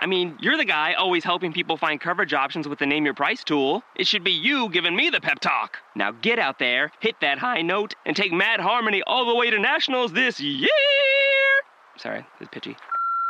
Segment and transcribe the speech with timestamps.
[0.00, 3.14] I mean, you're the guy always helping people find coverage options with the Name Your
[3.14, 3.82] Price tool.
[3.96, 5.78] It should be you giving me the pep talk.
[5.94, 9.50] Now get out there, hit that high note, and take Mad Harmony all the way
[9.50, 10.68] to nationals this year.
[11.96, 12.76] Sorry, it's pitchy.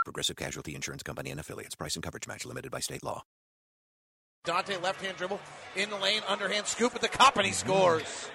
[0.05, 1.75] Progressive Casualty Insurance Company and affiliates.
[1.75, 3.23] Price and coverage match limited by state law.
[4.45, 5.41] Dante left hand dribble
[5.75, 8.29] in the lane, underhand scoop at the cup, and he scores.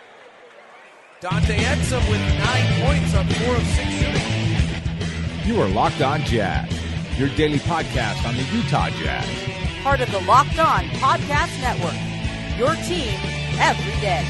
[1.22, 5.46] Dante Exum with nine points on four of six shooting.
[5.46, 6.70] You are Locked On Jazz,
[7.18, 9.28] your daily podcast on the Utah Jazz.
[9.84, 11.96] Part of the Locked On Podcast Network.
[12.58, 13.14] Your team
[13.60, 14.26] every day.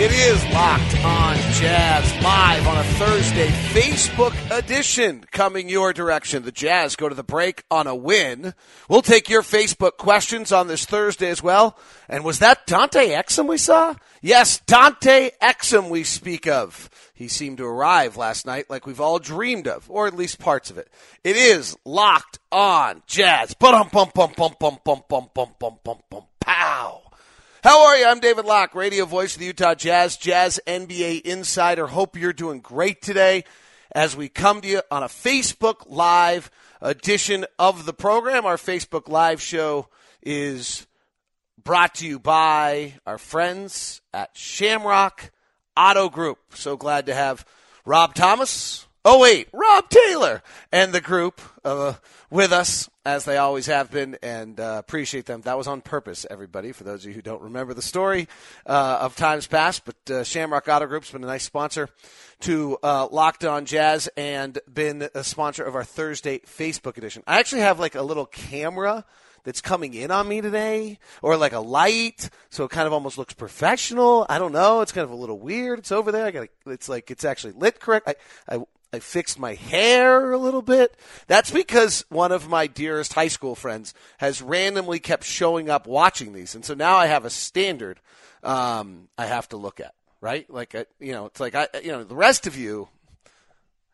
[0.00, 6.44] It is Locked on Jazz live on a Thursday Facebook edition coming your direction.
[6.44, 8.54] The Jazz go to the break on a win.
[8.88, 11.76] We'll take your Facebook questions on this Thursday as well.
[12.08, 13.96] And was that Dante Exum we saw?
[14.22, 16.88] Yes, Dante Exum we speak of.
[17.18, 20.70] He seemed to arrive last night like we've all dreamed of, or at least parts
[20.70, 20.88] of it.
[21.24, 23.56] It is Locked on Jazz.
[26.38, 27.02] Pow.
[27.64, 28.06] How are you?
[28.06, 31.88] I'm David Locke, radio voice of the Utah Jazz, Jazz NBA insider.
[31.88, 33.42] Hope you're doing great today
[33.90, 38.46] as we come to you on a Facebook Live edition of the program.
[38.46, 39.88] Our Facebook Live show
[40.22, 40.86] is
[41.60, 45.32] brought to you by our friends at Shamrock
[45.78, 46.38] Auto Group.
[46.54, 47.46] So glad to have
[47.84, 48.88] Rob Thomas.
[49.04, 51.94] Oh, wait, Rob Taylor and the group uh,
[52.30, 55.42] with us, as they always have been, and uh, appreciate them.
[55.42, 58.26] That was on purpose, everybody, for those of you who don't remember the story
[58.66, 59.84] uh, of times past.
[59.84, 61.88] But uh, Shamrock Auto Group's been a nice sponsor
[62.40, 67.22] to uh, Locked On Jazz and been a sponsor of our Thursday Facebook edition.
[67.24, 69.04] I actually have like a little camera
[69.48, 73.16] that's coming in on me today, or like a light, so it kind of almost
[73.16, 74.26] looks professional.
[74.28, 74.82] I don't know.
[74.82, 75.78] It's kind of a little weird.
[75.78, 76.26] It's over there.
[76.26, 76.48] I got.
[76.66, 78.06] It's like it's actually lit correct.
[78.06, 78.58] I, I
[78.92, 80.98] I fixed my hair a little bit.
[81.28, 86.34] That's because one of my dearest high school friends has randomly kept showing up watching
[86.34, 88.00] these, and so now I have a standard
[88.42, 89.94] um, I have to look at.
[90.20, 90.50] Right?
[90.50, 92.88] Like I, you know, it's like I, you know, the rest of you.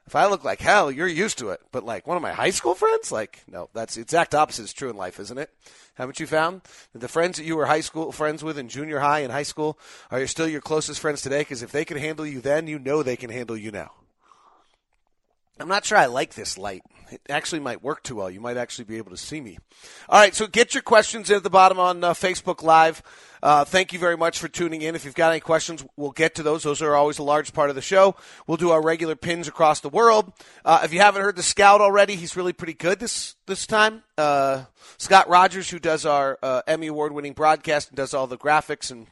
[0.07, 1.61] If I look like hell, you're used to it.
[1.73, 4.73] But like one of my high school friends, like no, that's the exact opposite is
[4.73, 5.51] true in life, isn't it?
[5.95, 8.99] Haven't you found that the friends that you were high school friends with in junior
[9.01, 9.79] high and high school
[10.11, 11.41] are still your closest friends today?
[11.41, 13.93] Because if they can handle you then, you know they can handle you now.
[15.61, 16.83] I'm not sure I like this light.
[17.11, 18.31] It actually might work too well.
[18.31, 19.59] You might actually be able to see me.
[20.09, 23.03] All right, so get your questions in at the bottom on uh, Facebook Live.
[23.41, 24.95] Uh, thank you very much for tuning in.
[24.95, 26.63] If you've got any questions, we'll get to those.
[26.63, 28.17] Those are always a large part of the show.
[28.47, 30.33] We'll do our regular pins across the world.
[30.65, 34.03] Uh, if you haven't heard the Scout already, he's really pretty good this this time.
[34.17, 34.65] Uh,
[34.97, 38.91] Scott Rogers, who does our uh, Emmy Award winning broadcast and does all the graphics
[38.91, 39.07] and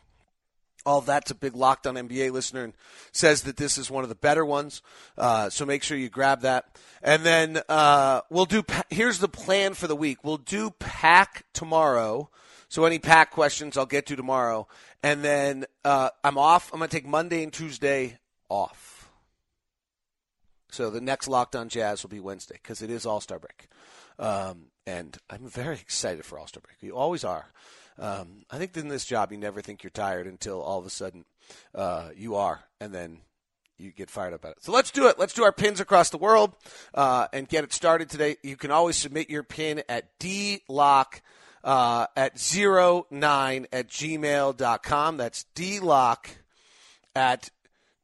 [0.84, 2.72] all that's a big Locked On NBA listener and
[3.12, 4.82] says that this is one of the better ones.
[5.16, 6.76] Uh, so make sure you grab that.
[7.02, 8.64] And then uh, we'll do.
[8.90, 10.18] Here's the plan for the week.
[10.24, 12.30] We'll do pack tomorrow.
[12.68, 14.66] So any pack questions I'll get to tomorrow.
[15.02, 16.72] And then uh, I'm off.
[16.72, 18.18] I'm going to take Monday and Tuesday
[18.48, 19.10] off.
[20.70, 23.68] So the next Locked On Jazz will be Wednesday because it is All Star break.
[24.18, 26.76] Um, and I'm very excited for All Star break.
[26.80, 27.46] You always are.
[27.98, 30.90] Um, I think in this job, you never think you're tired until all of a
[30.90, 31.24] sudden
[31.74, 33.18] uh, you are, and then
[33.78, 34.64] you get fired up at it.
[34.64, 35.18] So let's do it.
[35.18, 36.54] Let's do our pins across the world
[36.94, 38.36] uh, and get it started today.
[38.42, 41.20] You can always submit your pin at dlock
[41.64, 45.16] uh, at 09 at gmail.com.
[45.16, 46.26] That's dlock
[47.14, 47.50] at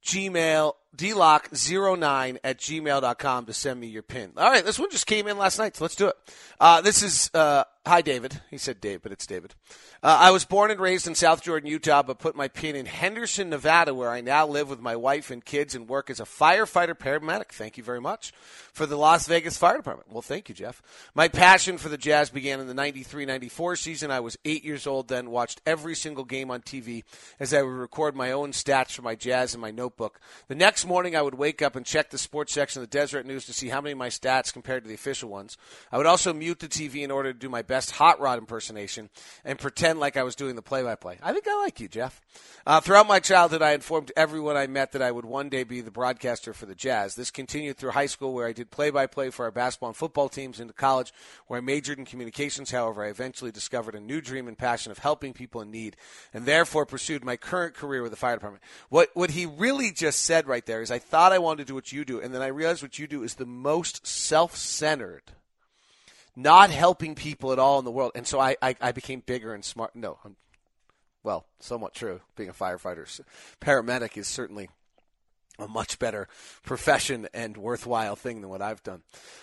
[0.04, 4.32] gmail dlock09 at gmail.com to send me your pin.
[4.37, 6.16] All right, this one just came in last night, so let's do it.
[6.59, 8.41] Uh, this is, uh, hi, David.
[8.50, 9.54] He said Dave, but it's David.
[10.03, 12.84] Uh, I was born and raised in South Jordan, Utah, but put my pin in
[12.84, 16.24] Henderson, Nevada, where I now live with my wife and kids and work as a
[16.24, 17.48] firefighter paramedic.
[17.48, 18.33] Thank you very much
[18.74, 20.13] for the Las Vegas Fire Department.
[20.13, 20.83] Well, thank you, Jeff.
[21.15, 24.10] My passion for the Jazz began in the 93 94 season.
[24.10, 27.04] I was eight years old then, watched every single game on TV
[27.41, 30.21] as I would record my own stats for my Jazz in my notebook.
[30.48, 33.27] The next morning, I would wake up and check the sports section of the Deseret
[33.27, 35.57] News to see how many of my stats compared to the official ones.
[35.91, 39.10] I would also mute the TV in order to do my best hot rod impersonation
[39.45, 41.19] and pretend like I was doing the play-by-play.
[41.22, 42.21] I think I like you, Jeff.
[42.66, 45.80] Uh, throughout my childhood, I informed everyone I met that I would one day be
[45.80, 47.15] the broadcaster for the Jazz.
[47.15, 50.60] This continued through high school, where I did play-by-play for our basketball and football teams,
[50.60, 51.13] into college,
[51.47, 52.71] where I majored in communications.
[52.71, 55.97] However, I eventually discovered a new dream and passion of helping people in need,
[56.34, 58.63] and therefore pursued my current career with the fire department.
[58.89, 61.75] What what he really just said right there is, I thought I wanted to do
[61.75, 65.22] what you do, and then I realized what you do is the most self-centered,
[66.39, 69.53] not helping people at all in the world, and so I I, I became bigger
[69.53, 69.97] and smart.
[69.97, 70.37] No, I'm,
[71.25, 72.21] well, somewhat true.
[72.37, 73.21] Being a firefighter,
[73.61, 74.71] paramedic is certainly
[75.59, 76.28] a much better
[76.63, 79.03] profession and worthwhile thing than what I've done.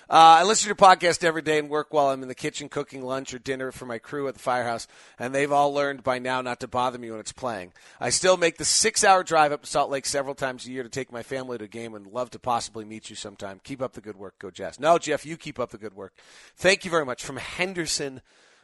[0.09, 2.69] Uh, I listen to your podcast every day and work while I'm in the kitchen
[2.69, 4.87] cooking lunch or dinner for my crew at the firehouse,
[5.19, 7.73] and they've all learned by now not to bother me when it's playing.
[7.99, 10.83] I still make the six hour drive up to Salt Lake several times a year
[10.83, 13.59] to take my family to a game and love to possibly meet you sometime.
[13.63, 14.39] Keep up the good work.
[14.39, 14.79] Go Jazz.
[14.79, 16.13] No, Jeff, you keep up the good work.
[16.55, 18.21] Thank you very much from Henderson,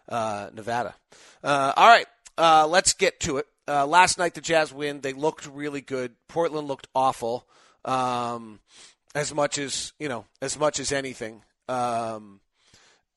[0.07, 0.95] uh, Nevada.
[1.43, 2.07] Uh, all right,
[2.37, 3.47] uh, let's get to it.
[3.67, 5.01] Uh, last night the Jazz win.
[5.01, 6.13] They looked really good.
[6.27, 7.47] Portland looked awful.
[7.85, 8.59] Um,
[9.13, 11.43] as much as you know, as much as anything.
[11.67, 12.39] Um,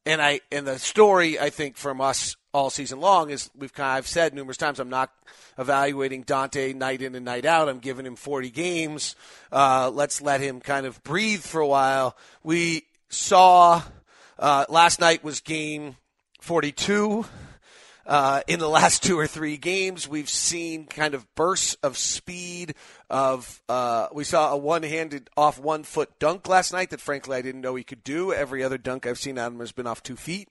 [0.07, 3.91] and I and the story I think from us all season long is we've kind
[3.91, 5.11] of I've said numerous times I'm not
[5.59, 7.69] evaluating Dante night in and night out.
[7.69, 9.17] I'm giving him 40 games.
[9.51, 12.17] Uh, let's let him kind of breathe for a while.
[12.43, 13.83] We saw
[14.39, 15.97] uh, last night was game
[16.41, 17.25] 42.
[18.07, 22.75] Uh, in the last two or three games, we've seen kind of bursts of speed.
[23.09, 27.43] Of uh, we saw a one-handed off one foot dunk last night that frankly I
[27.43, 28.33] didn't know he could do.
[28.33, 30.49] Every other dunk I've seen out of him has been off two feet.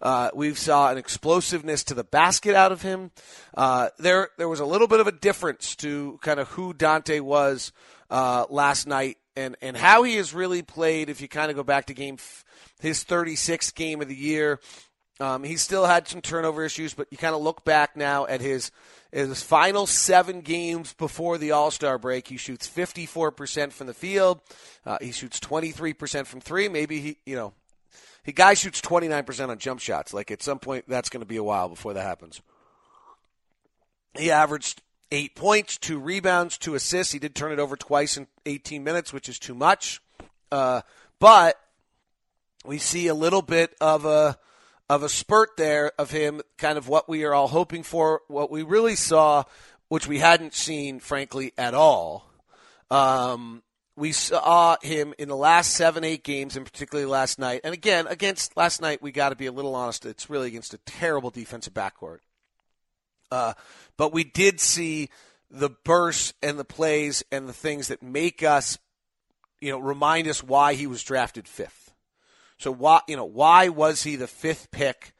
[0.00, 3.10] Uh, we saw an explosiveness to the basket out of him.
[3.54, 7.20] Uh, there, there was a little bit of a difference to kind of who Dante
[7.20, 7.72] was
[8.10, 11.10] uh, last night and and how he has really played.
[11.10, 12.44] If you kind of go back to game, f-
[12.80, 14.60] his 36th game of the year,
[15.18, 18.40] um, he still had some turnover issues, but you kind of look back now at
[18.40, 18.70] his
[19.12, 22.28] his final seven games before the All Star break.
[22.28, 24.40] He shoots 54% from the field.
[24.84, 26.68] Uh, he shoots 23% from three.
[26.68, 27.54] Maybe he, you know,
[28.24, 30.12] he guy shoots 29% on jump shots.
[30.12, 32.42] Like at some point, that's going to be a while before that happens.
[34.18, 37.12] He averaged eight points, two rebounds, two assists.
[37.12, 40.02] He did turn it over twice in 18 minutes, which is too much.
[40.52, 40.82] Uh,
[41.20, 41.58] but
[42.66, 44.36] we see a little bit of a
[44.88, 48.50] of a spurt there of him, kind of what we are all hoping for, what
[48.50, 49.44] we really saw,
[49.88, 52.30] which we hadn't seen, frankly, at all.
[52.90, 53.62] Um,
[53.96, 57.62] we saw him in the last seven, eight games, and particularly last night.
[57.64, 60.06] And again, against last night, we got to be a little honest.
[60.06, 62.18] It's really against a terrible defensive backcourt.
[63.30, 63.54] Uh,
[63.96, 65.08] but we did see
[65.50, 68.78] the bursts and the plays and the things that make us,
[69.60, 71.85] you know, remind us why he was drafted fifth.
[72.58, 75.12] So why you know why was he the fifth pick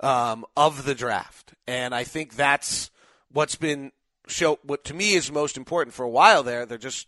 [0.00, 1.54] um, of the draft?
[1.66, 2.90] And I think that's
[3.32, 3.92] what's been
[4.28, 6.66] show what to me is most important for a while there.
[6.66, 7.06] There just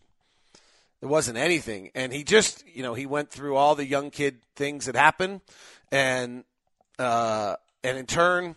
[1.00, 4.38] there wasn't anything, and he just you know he went through all the young kid
[4.56, 5.42] things that happen,
[5.92, 6.44] and
[6.98, 8.56] uh, and in turn,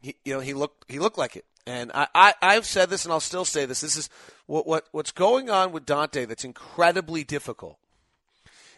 [0.00, 1.44] he, you know he looked he looked like it.
[1.68, 3.80] And I, I I've said this, and I'll still say this.
[3.80, 4.10] This is
[4.46, 7.78] what what what's going on with Dante that's incredibly difficult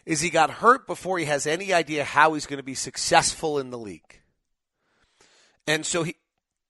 [0.09, 3.59] is he got hurt before he has any idea how he's going to be successful
[3.59, 4.21] in the league.
[5.67, 6.15] And so he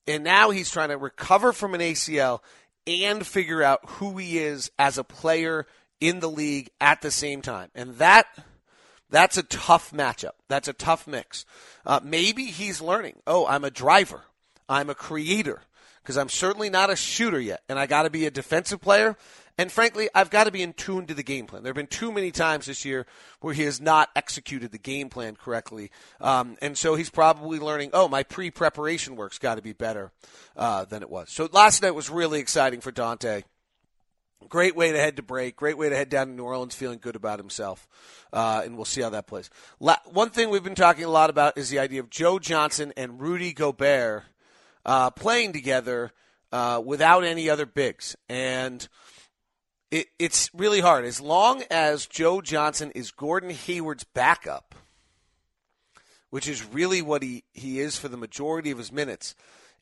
[0.06, 2.42] and now he's trying to recover from an ACL
[2.86, 5.66] and figure out who he is as a player
[6.02, 7.70] in the league at the same time.
[7.74, 8.28] And that
[9.10, 10.36] that's a tough matchup.
[10.50, 11.46] That's a tough mix.
[11.86, 13.22] Uh, maybe he's learning.
[13.26, 14.24] Oh, I'm a driver.
[14.68, 15.62] I'm a creator
[16.04, 19.16] because I'm certainly not a shooter yet, and I got to be a defensive player.
[19.60, 21.64] And frankly, I've got to be in tune to the game plan.
[21.64, 23.06] There have been too many times this year
[23.42, 25.92] where he has not executed the game plan correctly.
[26.22, 30.14] Um, and so he's probably learning, oh, my pre preparation work's got to be better
[30.56, 31.30] uh, than it was.
[31.30, 33.42] So last night was really exciting for Dante.
[34.48, 35.58] Great way to head to break.
[35.58, 37.86] Great way to head down to New Orleans feeling good about himself.
[38.32, 39.50] Uh, and we'll see how that plays.
[39.82, 42.94] La- one thing we've been talking a lot about is the idea of Joe Johnson
[42.96, 44.24] and Rudy Gobert
[44.86, 46.14] uh, playing together
[46.54, 48.16] uh, without any other bigs.
[48.30, 48.88] And
[49.92, 51.06] it, it's really hard.
[51.06, 54.76] As long as Joe Johnson is Gordon Hayward's backup,
[56.30, 59.36] which is really what he, he is for the majority of his minutes,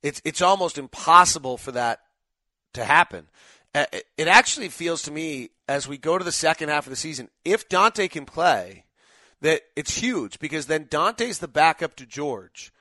[0.04, 2.02] it's it's almost impossible for that
[2.74, 3.28] to happen.
[3.74, 7.30] It actually feels to me as we go to the second half of the season,
[7.44, 8.86] if Dante can play,
[9.42, 12.72] that it's huge because then Dante's the backup to George.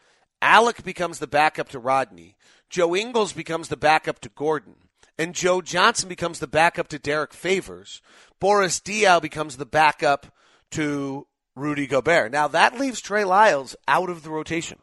[0.40, 2.36] Alec becomes the backup to Rodney.
[2.70, 4.76] Joe Ingles becomes the backup to Gordon.
[5.18, 8.02] And Joe Johnson becomes the backup to Derrick Favors,
[8.38, 10.26] Boris Diaw becomes the backup
[10.72, 12.30] to Rudy Gobert.
[12.32, 14.78] Now that leaves Trey Lyles out of the rotation,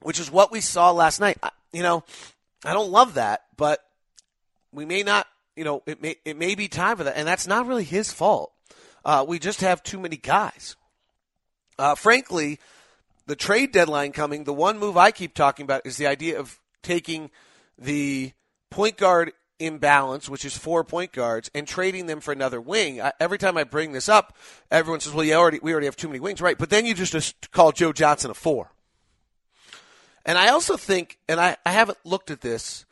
[0.00, 1.38] which is what we saw last night.
[1.72, 2.04] You know,
[2.64, 3.80] I don't love that, but
[4.72, 5.26] we may not.
[5.56, 8.12] You know, it may it may be time for that, and that's not really his
[8.12, 8.52] fault.
[9.04, 10.76] Uh, we just have too many guys.
[11.78, 12.60] Uh, frankly,
[13.26, 16.60] the trade deadline coming, the one move I keep talking about is the idea of
[16.82, 17.30] taking
[17.78, 18.32] the
[18.70, 23.00] point guard imbalance, which is four point guards, and trading them for another wing.
[23.00, 24.36] I, every time I bring this up,
[24.70, 26.94] everyone says, "Well, you already we already have too many wings, right?" But then you
[26.94, 28.72] just, just call Joe Johnson a four.
[30.24, 32.84] And I also think, and I, I haven't looked at this.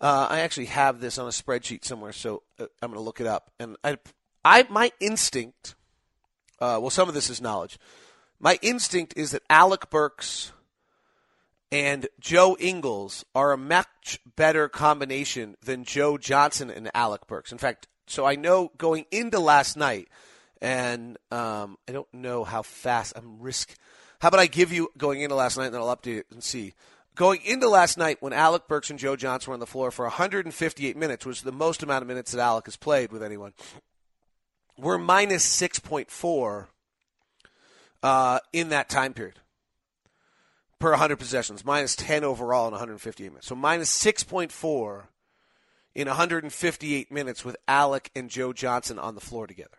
[0.00, 3.20] Uh, I actually have this on a spreadsheet somewhere, so uh, I'm going to look
[3.20, 3.50] it up.
[3.58, 3.98] And I,
[4.44, 5.74] I my instinct,
[6.60, 7.78] uh, well, some of this is knowledge.
[8.38, 10.52] My instinct is that Alec Burks
[11.74, 17.50] and Joe Ingles are a much better combination than Joe Johnson and Alec Burks.
[17.50, 20.06] In fact, so I know going into last night,
[20.62, 23.74] and um, I don't know how fast I'm risk.
[24.20, 26.44] How about I give you going into last night, and then I'll update it and
[26.44, 26.74] see.
[27.16, 30.04] Going into last night, when Alec Burks and Joe Johnson were on the floor for
[30.04, 33.52] 158 minutes, which was the most amount of minutes that Alec has played with anyone,
[34.78, 36.66] we're minus 6.4
[38.04, 39.40] uh, in that time period
[40.84, 43.46] per 100 possessions, minus 10 overall in 158 minutes.
[43.46, 45.04] So minus 6.4
[45.94, 49.78] in 158 minutes with Alec and Joe Johnson on the floor together.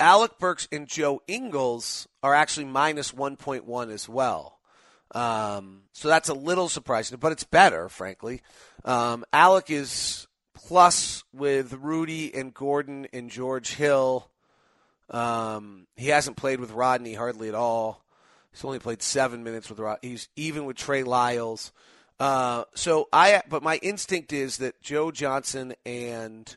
[0.00, 4.58] Alec Burks and Joe Ingles are actually minus 1.1 as well.
[5.14, 8.42] Um, so that's a little surprising, but it's better, frankly.
[8.84, 14.28] Um, Alec is plus with Rudy and Gordon and George Hill.
[15.10, 18.02] Um, he hasn't played with Rodney hardly at all.
[18.52, 19.98] He's only played seven minutes with Rod.
[20.02, 21.72] He's even with Trey Lyles.
[22.18, 26.54] Uh, so I, but my instinct is that Joe Johnson and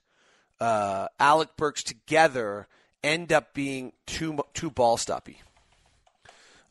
[0.60, 2.68] uh, Alec Burks together
[3.04, 5.38] end up being too too ball stoppy.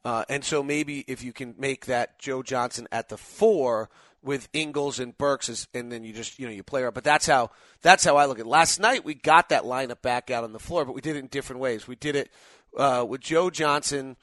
[0.04, 3.88] Uh, and so maybe if you can make that Joe Johnson at the four
[4.22, 6.90] with Ingles and Burks, is, and then you just you know you play her.
[6.90, 7.50] But that's how
[7.82, 8.46] that's how I look at.
[8.46, 8.48] it.
[8.48, 11.20] Last night we got that lineup back out on the floor, but we did it
[11.20, 11.86] in different ways.
[11.86, 12.30] We did it
[12.76, 14.16] uh, with Joe Johnson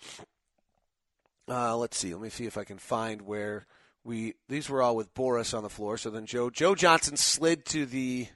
[1.50, 2.14] uh, let's see.
[2.14, 3.66] Let me see if I can find where
[4.04, 4.36] we.
[4.48, 5.98] These were all with Boris on the floor.
[5.98, 8.28] So then Joe Joe Johnson slid to the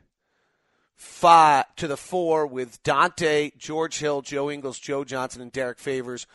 [0.95, 6.25] five to the four with Dante, George Hill, Joe Ingles, Joe Johnson, and Derrick Favors.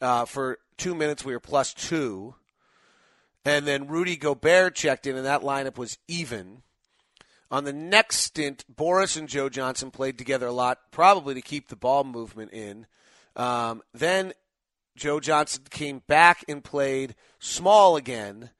[0.00, 2.34] Uh, for two minutes, we were plus two.
[3.44, 6.62] And then Rudy Gobert checked in, and that lineup was even.
[7.50, 11.68] On the next stint, Boris and Joe Johnson played together a lot, probably to keep
[11.68, 12.86] the ball movement in.
[13.36, 14.34] Um, then
[14.98, 18.50] Joe Johnson came back and played small again,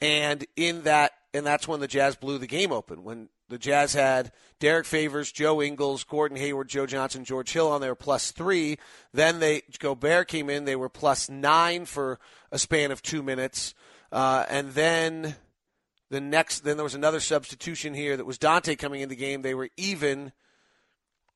[0.00, 3.04] and in that and that's when the Jazz blew the game open.
[3.04, 7.80] When the Jazz had Derrick Favors, Joe Ingles, Gordon Hayward, Joe Johnson, George Hill on
[7.80, 8.78] there plus three.
[9.12, 12.18] Then they Gobert came in; they were plus nine for
[12.50, 13.74] a span of two minutes,
[14.12, 15.36] uh, and then
[16.10, 19.42] the next then there was another substitution here that was Dante coming in the game.
[19.42, 20.32] They were even.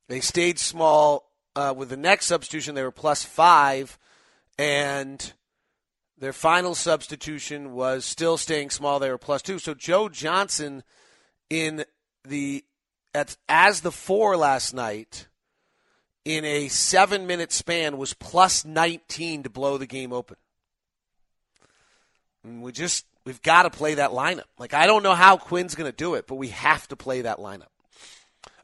[0.07, 2.75] They stayed small uh, with the next substitution.
[2.75, 3.99] They were plus five
[4.59, 5.33] and
[6.19, 8.99] their final substitution was still staying small.
[8.99, 9.59] They were plus two.
[9.59, 10.83] So Joe Johnson
[11.51, 11.85] in
[12.25, 12.65] the
[13.15, 15.29] at, as the four last night
[16.25, 20.37] in a seven minute span was plus 19 to blow the game open.
[22.43, 24.45] And we just we've got to play that lineup.
[24.59, 27.23] Like I don't know how Quin's going to do it, but we have to play
[27.23, 27.74] that lineup.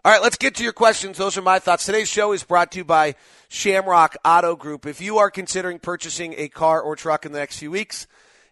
[0.03, 1.19] All right, let's get to your questions.
[1.19, 1.85] Those are my thoughts.
[1.85, 3.17] Today's show is brought to you by
[3.51, 4.87] Shamrock Auto Group.
[4.87, 8.07] If you are considering purchasing a car or truck in the next few weeks,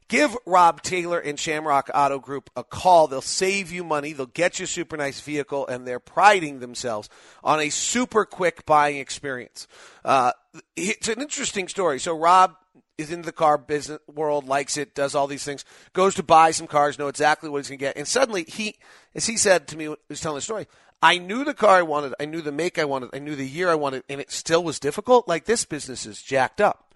[0.09, 3.07] give Rob Taylor and Shamrock Auto Group a call.
[3.07, 4.13] They'll save you money.
[4.13, 7.09] They'll get you a super nice vehicle, and they're priding themselves
[7.43, 9.67] on a super quick buying experience.
[10.05, 10.33] Uh,
[10.77, 11.99] it's an interesting story.
[11.99, 12.57] So, Rob
[12.99, 15.65] is in the car business world, likes it, does all these things,
[15.95, 18.75] goes to buy some cars, know exactly what he's going to get, and suddenly he,
[19.15, 20.67] as he said to me, he was telling the story,
[21.01, 23.47] I knew the car I wanted, I knew the make I wanted, I knew the
[23.47, 25.29] year I wanted, and it still was difficult.
[25.29, 26.95] Like this business is jacked up.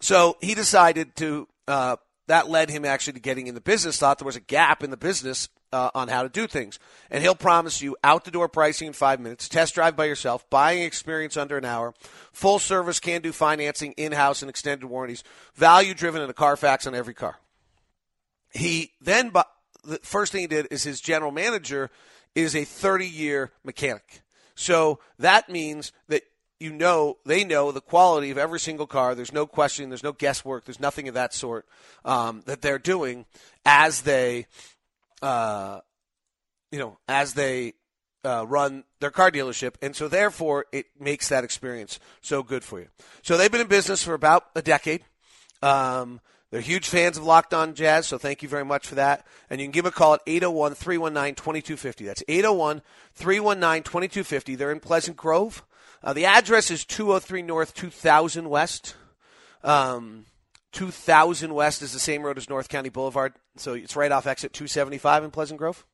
[0.00, 1.48] So he decided to.
[1.68, 1.96] Uh,
[2.26, 3.98] that led him actually to getting in the business.
[3.98, 6.78] Thought there was a gap in the business uh, on how to do things,
[7.10, 10.48] and he'll promise you out the door pricing in five minutes, test drive by yourself,
[10.48, 11.92] buying experience under an hour,
[12.32, 15.24] full service, can do financing in house and extended warranties,
[15.54, 17.40] value driven, and a Carfax on every car.
[18.52, 19.32] He then
[19.84, 21.90] the first thing he did is his general manager
[22.34, 24.22] is a 30 year mechanic.
[24.54, 26.22] So that means that
[26.58, 29.14] you know they know the quality of every single car.
[29.14, 29.88] There's no question.
[29.88, 30.66] There's no guesswork.
[30.66, 31.66] There's nothing of that sort
[32.04, 33.24] um, that they're doing
[33.64, 34.46] as they,
[35.22, 35.80] uh,
[36.70, 37.72] you know, as they
[38.24, 42.80] uh, run their car dealership, and so therefore it makes that experience so good for
[42.80, 42.88] you.
[43.22, 45.02] So they've been in business for about a decade.
[45.62, 46.20] Um,
[46.50, 49.24] they're huge fans of Locked On Jazz, so thank you very much for that.
[49.48, 52.04] And you can give them a call at 801 319 2250.
[52.04, 52.82] That's 801
[53.14, 54.54] 319 2250.
[54.56, 55.64] They're in Pleasant Grove.
[56.02, 58.96] Uh, the address is 203 North, 2000 West.
[59.62, 60.26] Um,
[60.72, 64.52] 2000 West is the same road as North County Boulevard, so it's right off exit
[64.52, 65.84] 275 in Pleasant Grove.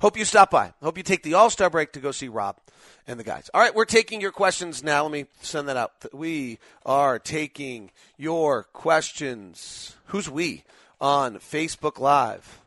[0.00, 0.72] Hope you stop by.
[0.82, 2.56] Hope you take the All Star break to go see Rob
[3.06, 3.50] and the guys.
[3.54, 5.02] All right, we're taking your questions now.
[5.02, 5.92] Let me send that out.
[6.12, 9.96] We are taking your questions.
[10.06, 10.64] Who's we
[11.00, 12.60] on Facebook Live?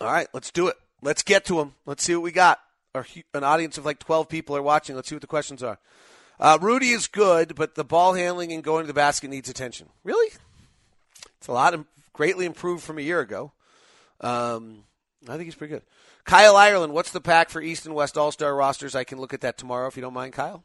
[0.00, 0.76] All right, let's do it.
[1.02, 1.74] Let's get to them.
[1.86, 2.60] Let's see what we got.
[2.94, 4.96] Our, an audience of like 12 people are watching.
[4.96, 5.78] Let's see what the questions are.
[6.38, 9.88] Uh, Rudy is good, but the ball handling and going to the basket needs attention.
[10.04, 10.34] Really?
[11.38, 13.52] It's a lot of, greatly improved from a year ago.
[14.20, 14.84] Um,
[15.28, 15.82] I think he's pretty good.
[16.26, 18.96] Kyle Ireland, what's the pack for East and West All Star rosters?
[18.96, 20.64] I can look at that tomorrow if you don't mind, Kyle.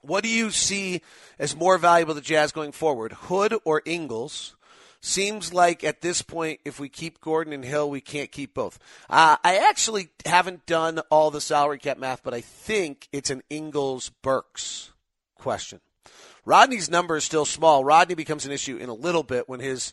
[0.00, 1.00] What do you see
[1.38, 4.56] as more valuable to Jazz going forward, Hood or Ingles?
[5.00, 8.80] Seems like at this point, if we keep Gordon and Hill, we can't keep both.
[9.08, 13.42] Uh, I actually haven't done all the salary cap math, but I think it's an
[13.48, 14.90] Ingles Burks
[15.36, 15.80] question.
[16.44, 17.84] Rodney's number is still small.
[17.84, 19.92] Rodney becomes an issue in a little bit when his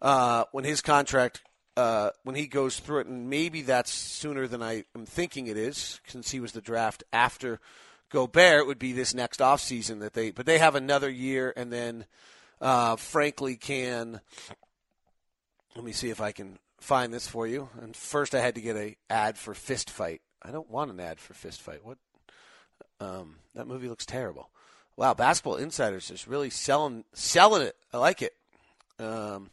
[0.00, 1.42] uh, when his contract
[1.78, 5.56] uh, when he goes through it, and maybe that's sooner than I am thinking it
[5.56, 7.60] is, since he was the draft after
[8.10, 8.62] Gobert.
[8.62, 12.04] It would be this next offseason that they, but they have another year, and then
[12.60, 14.20] uh, frankly can.
[15.76, 17.68] Let me see if I can find this for you.
[17.80, 20.20] And first, I had to get a ad for Fist Fight.
[20.42, 21.84] I don't want an ad for Fist Fight.
[21.84, 21.98] What?
[22.98, 24.50] Um, that movie looks terrible.
[24.96, 27.76] Wow, Basketball Insiders is really selling selling it.
[27.92, 28.32] I like it.
[28.98, 29.50] Um,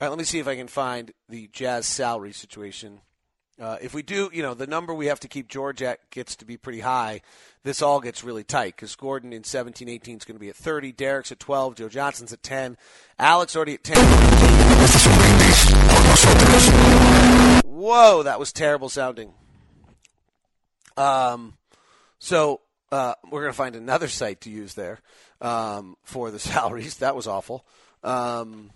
[0.00, 3.00] all right, let me see if I can find the Jazz salary situation.
[3.60, 6.36] Uh, if we do, you know, the number we have to keep George at gets
[6.36, 7.20] to be pretty high.
[7.64, 10.56] This all gets really tight because Gordon in 17 18 is going to be at
[10.56, 10.92] 30.
[10.92, 11.74] Derrick's at 12.
[11.74, 12.78] Joe Johnson's at 10.
[13.18, 13.98] Alec's already at 10.
[17.66, 19.34] Whoa, that was terrible sounding.
[20.96, 21.58] Um,
[22.18, 25.00] so uh, we're going to find another site to use there
[25.42, 26.96] um, for the salaries.
[26.96, 27.66] That was awful.
[28.02, 28.70] Um,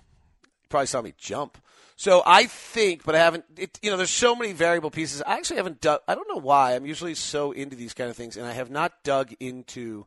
[0.75, 1.57] probably saw me jump.
[1.95, 3.45] So I think, but I haven't.
[3.57, 5.23] It, you know, there's so many variable pieces.
[5.25, 6.01] I actually haven't dug.
[6.09, 6.75] I don't know why.
[6.75, 10.07] I'm usually so into these kind of things, and I have not dug into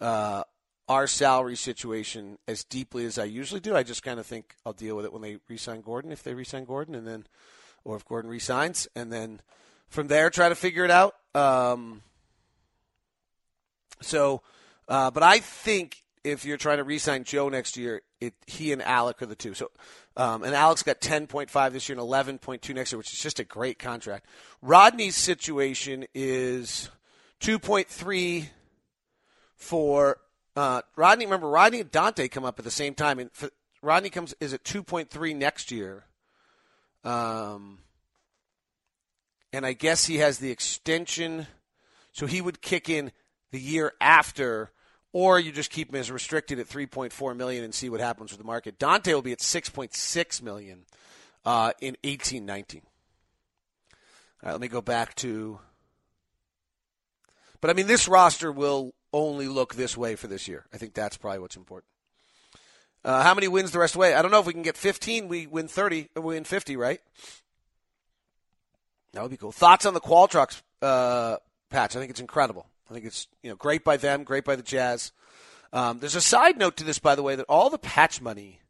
[0.00, 0.44] uh,
[0.88, 3.74] our salary situation as deeply as I usually do.
[3.74, 6.34] I just kind of think I'll deal with it when they resign Gordon, if they
[6.34, 7.26] resign Gordon, and then,
[7.82, 9.40] or if Gordon resigns, and then
[9.88, 11.16] from there try to figure it out.
[11.34, 12.02] Um,
[14.00, 14.42] so,
[14.86, 18.82] uh, but I think if you're trying to re-sign Joe next year, it, he and
[18.82, 19.54] Alec are the two.
[19.54, 19.70] So,
[20.16, 23.44] um, and Alec's got 10.5 this year and 11.2 next year, which is just a
[23.44, 24.26] great contract.
[24.62, 26.90] Rodney's situation is
[27.40, 28.48] 2.3
[29.56, 30.18] for
[30.56, 31.26] uh, Rodney.
[31.26, 33.50] Remember, Rodney and Dante come up at the same time, and for,
[33.82, 36.04] Rodney comes is at 2.3 next year.
[37.04, 37.78] Um,
[39.52, 41.46] and I guess he has the extension,
[42.12, 43.12] so he would kick in
[43.50, 44.70] the year after
[45.12, 48.38] or you just keep him as restricted at 3.4 million and see what happens with
[48.38, 48.78] the market.
[48.78, 50.84] Dante will be at 6.6 million
[51.44, 52.76] uh, in 18-19.
[52.80, 52.82] All
[54.42, 55.58] right, let me go back to.
[57.60, 60.66] But I mean, this roster will only look this way for this year.
[60.72, 61.90] I think that's probably what's important.
[63.04, 64.14] Uh, how many wins the rest of the way?
[64.14, 65.28] I don't know if we can get 15.
[65.28, 66.08] We win 30.
[66.16, 67.00] We win 50, right?
[69.12, 69.52] That would be cool.
[69.52, 71.36] Thoughts on the Qualtrics uh,
[71.70, 71.96] patch?
[71.96, 72.66] I think it's incredible.
[72.88, 75.12] I think it's you know great by them, great by the Jazz.
[75.72, 78.60] Um, there's a side note to this, by the way, that all the patch money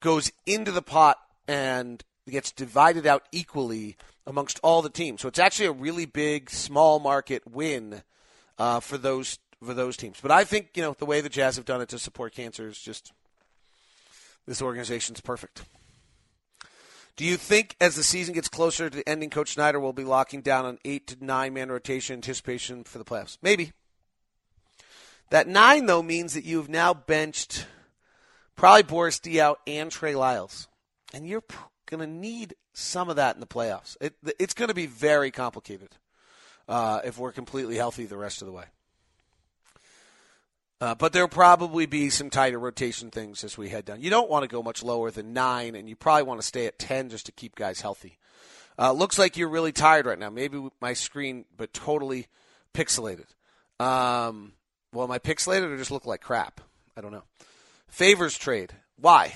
[0.00, 5.22] goes into the pot and gets divided out equally amongst all the teams.
[5.22, 8.02] So it's actually a really big small market win
[8.58, 10.18] uh, for those for those teams.
[10.20, 12.68] But I think you know the way the Jazz have done it to support cancer
[12.68, 13.12] is just
[14.46, 15.62] this organization's perfect.
[17.18, 20.40] Do you think as the season gets closer to ending, Coach Snyder will be locking
[20.40, 23.38] down an eight to nine man rotation anticipation for the playoffs?
[23.42, 23.72] Maybe.
[25.30, 27.66] That nine, though, means that you've now benched
[28.54, 30.68] probably Boris Diaw and Trey Lyles.
[31.12, 31.42] And you're
[31.86, 33.96] going to need some of that in the playoffs.
[34.00, 35.96] It, it's going to be very complicated
[36.68, 38.66] uh, if we're completely healthy the rest of the way.
[40.80, 44.00] Uh, but there'll probably be some tighter rotation things as we head down.
[44.00, 46.66] You don't want to go much lower than nine, and you probably want to stay
[46.66, 48.18] at 10 just to keep guys healthy.
[48.78, 50.30] Uh, looks like you're really tired right now.
[50.30, 52.28] Maybe my screen, but totally
[52.72, 53.26] pixelated.
[53.80, 54.52] Um,
[54.92, 56.60] well, my pixelated later just look like crap.
[56.96, 57.24] I don't know.
[57.88, 58.72] Favors trade.
[59.00, 59.34] Why?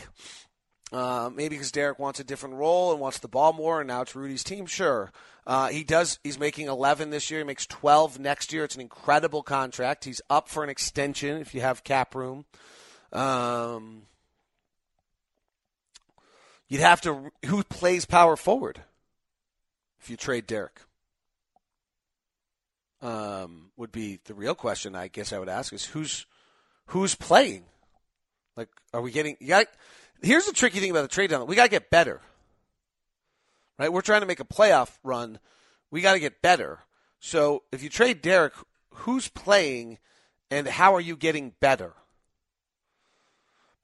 [0.92, 4.02] Uh, maybe because Derrick wants a different role and wants the ball more, and now
[4.02, 4.66] it's Rudy's team.
[4.66, 5.10] Sure,
[5.46, 6.18] uh, he does.
[6.22, 7.40] He's making 11 this year.
[7.40, 8.64] He makes 12 next year.
[8.64, 10.04] It's an incredible contract.
[10.04, 12.44] He's up for an extension if you have cap room.
[13.10, 14.02] Um,
[16.68, 17.30] you'd have to.
[17.46, 18.82] Who plays power forward
[19.98, 20.78] if you trade Derrick?
[23.00, 24.94] Um, would be the real question.
[24.94, 26.26] I guess I would ask is who's
[26.86, 27.64] who's playing.
[28.56, 29.38] Like, are we getting?
[29.46, 29.68] Got.
[30.22, 31.48] Here's the tricky thing about the trade deadline.
[31.48, 32.20] We got to get better.
[33.78, 33.92] Right?
[33.92, 35.40] We're trying to make a playoff run.
[35.90, 36.80] We got to get better.
[37.18, 38.54] So if you trade Derrick,
[38.90, 39.98] who's playing,
[40.50, 41.94] and how are you getting better?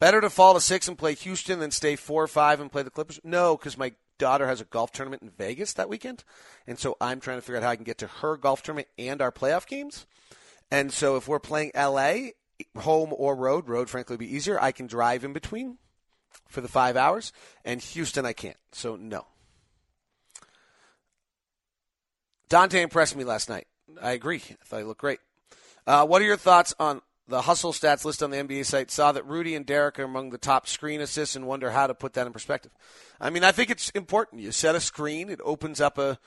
[0.00, 2.82] Better to fall to six and play Houston than stay four or five and play
[2.82, 3.18] the Clippers?
[3.24, 6.22] No, because my daughter has a golf tournament in Vegas that weekend,
[6.66, 8.88] and so I'm trying to figure out how I can get to her golf tournament
[8.96, 10.06] and our playoff games.
[10.70, 12.30] And so if we're playing LA,
[12.76, 14.60] home or road, road frankly would be easier.
[14.60, 15.78] I can drive in between
[16.48, 17.32] for the five hours,
[17.64, 18.56] and Houston I can't.
[18.72, 19.26] So no.
[22.48, 23.66] Dante impressed me last night.
[24.00, 24.42] I agree.
[24.50, 25.20] I thought he looked great.
[25.86, 28.90] Uh, what are your thoughts on the hustle stats list on the NBA site?
[28.90, 31.94] Saw that Rudy and Derrick are among the top screen assists and wonder how to
[31.94, 32.72] put that in perspective.
[33.20, 34.42] I mean, I think it's important.
[34.42, 36.18] You set a screen, it opens up a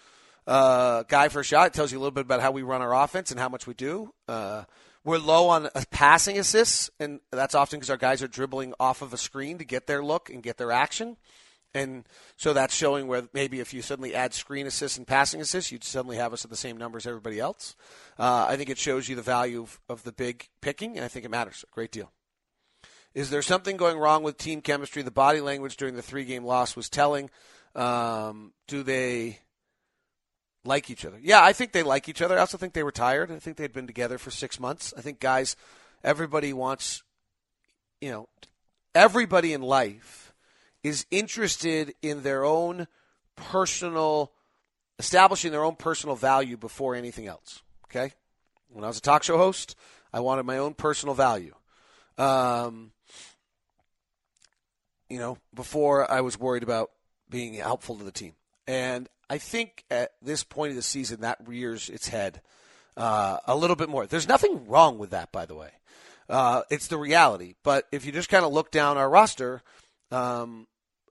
[0.47, 1.67] uh, guy for a shot.
[1.67, 3.67] It tells you a little bit about how we run our offense and how much
[3.67, 4.13] we do.
[4.27, 4.63] Uh,
[5.03, 9.13] we're low on passing assists, and that's often because our guys are dribbling off of
[9.13, 11.17] a screen to get their look and get their action.
[11.73, 15.71] And so that's showing where maybe if you suddenly add screen assists and passing assists,
[15.71, 17.75] you'd suddenly have us at the same number as everybody else.
[18.19, 21.07] Uh, I think it shows you the value of, of the big picking, and I
[21.07, 22.11] think it matters a great deal.
[23.13, 25.01] Is there something going wrong with team chemistry?
[25.01, 27.29] The body language during the three game loss was telling.
[27.73, 29.39] Um, do they
[30.63, 31.19] like each other?
[31.21, 32.37] Yeah, I think they like each other.
[32.37, 33.31] I also think they were tired.
[33.31, 34.93] I think they'd been together for six months.
[34.97, 35.55] I think guys,
[36.03, 37.03] everybody wants,
[37.99, 38.29] you know,
[38.93, 40.33] everybody in life
[40.83, 42.87] is interested in their own
[43.35, 44.31] personal,
[44.99, 47.61] establishing their own personal value before anything else.
[47.85, 48.13] Okay?
[48.69, 49.75] When I was a talk show host,
[50.13, 51.53] I wanted my own personal value.
[52.17, 52.91] Um,
[55.09, 56.91] you know, before I was worried about
[57.29, 58.33] being helpful to the team.
[58.67, 62.41] And I think at this point of the season, that rears its head
[62.97, 64.05] uh, a little bit more.
[64.05, 65.69] There's nothing wrong with that, by the way.
[66.27, 67.53] Uh, it's the reality.
[67.63, 69.63] But if you just kind of look down our roster,
[70.11, 70.67] um,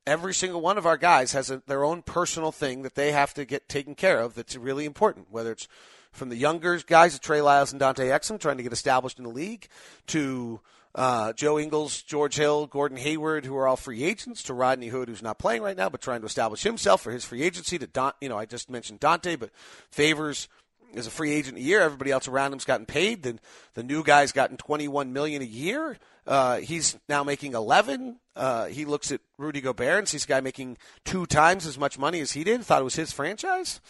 [0.06, 3.32] every single one of our guys has a, their own personal thing that they have
[3.32, 5.66] to get taken care of that's really important, whether it's
[6.12, 9.30] from the younger guys, Trey Lyles and Dante Exum, trying to get established in the
[9.30, 9.66] league,
[10.08, 10.60] to
[10.94, 15.08] uh, Joe Ingles, George Hill, Gordon Hayward, who are all free agents, to Rodney Hood,
[15.08, 17.78] who's not playing right now, but trying to establish himself for his free agency.
[17.78, 19.50] To Don, you know, I just mentioned Dante, but
[19.90, 20.48] Favors
[20.94, 21.80] is a free agent a year.
[21.80, 23.22] Everybody else around him's gotten paid.
[23.22, 23.40] Then
[23.74, 25.96] the new guy's gotten 21 million a year.
[26.26, 28.18] Uh, he's now making 11.
[28.34, 31.98] Uh, he looks at Rudy Gobert and sees a guy making two times as much
[31.98, 32.62] money as he did.
[32.64, 33.80] Thought it was his franchise.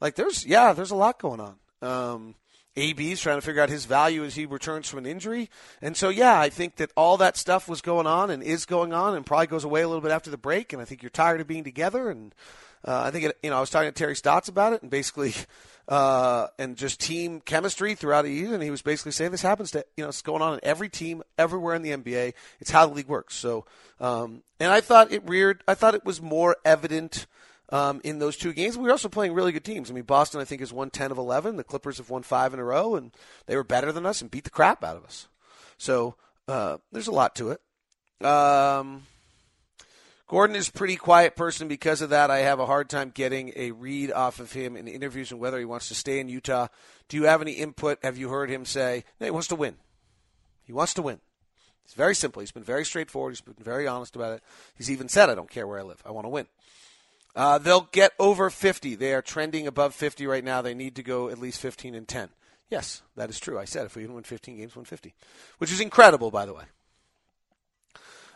[0.00, 1.56] Like there's yeah, there's a lot going on.
[1.82, 2.34] Um,
[2.76, 5.50] AB's trying to figure out his value as he returns from an injury.
[5.82, 8.92] And so, yeah, I think that all that stuff was going on and is going
[8.92, 10.72] on and probably goes away a little bit after the break.
[10.72, 12.10] And I think you're tired of being together.
[12.10, 12.34] And
[12.84, 14.90] uh, I think, it, you know, I was talking to Terry Stotts about it and
[14.90, 15.34] basically,
[15.88, 18.54] uh, and just team chemistry throughout the year.
[18.54, 20.88] And he was basically saying this happens to, you know, it's going on in every
[20.88, 22.34] team everywhere in the NBA.
[22.60, 23.34] It's how the league works.
[23.34, 23.66] So,
[23.98, 27.26] um, and I thought it reared, I thought it was more evident–
[27.70, 28.76] um, in those two games.
[28.76, 29.90] We were also playing really good teams.
[29.90, 31.56] I mean, Boston, I think, has won 10 of 11.
[31.56, 33.12] The Clippers have won five in a row, and
[33.46, 35.28] they were better than us and beat the crap out of us.
[35.78, 36.16] So
[36.48, 38.26] uh, there's a lot to it.
[38.26, 39.04] Um,
[40.30, 41.66] Gordon is a pretty quiet person.
[41.66, 44.86] Because of that, I have a hard time getting a read off of him in
[44.86, 46.68] interviews and whether he wants to stay in Utah.
[47.08, 47.98] Do you have any input?
[48.04, 49.74] Have you heard him say no, he wants to win?
[50.62, 51.18] He wants to win.
[51.84, 52.38] It's very simple.
[52.38, 53.32] He's been very straightforward.
[53.32, 54.44] He's been very honest about it.
[54.76, 56.00] He's even said, I don't care where I live.
[56.06, 56.46] I want to win.
[57.34, 58.94] Uh, they'll get over 50.
[58.96, 60.62] They are trending above 50 right now.
[60.62, 62.30] They need to go at least 15 and 10.
[62.70, 63.58] Yes, that is true.
[63.58, 65.14] I said if we can win 15 games, win 50,
[65.58, 66.64] which is incredible, by the way.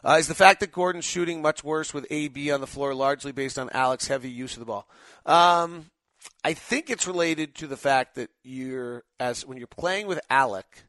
[0.05, 3.33] Uh, is the fact that Gordon's shooting much worse with AB on the floor largely
[3.33, 4.87] based on Alec's heavy use of the ball?
[5.25, 5.87] Um,
[6.43, 10.85] I think it's related to the fact that you're as when you're playing with Alec,